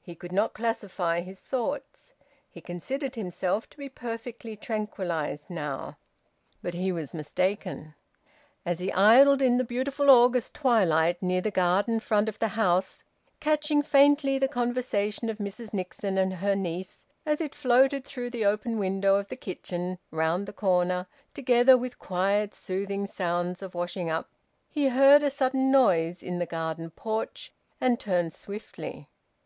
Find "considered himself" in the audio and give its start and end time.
2.62-3.68